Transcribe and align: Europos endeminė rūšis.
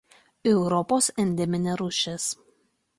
Europos 0.53 1.11
endeminė 1.25 1.79
rūšis. 1.85 2.31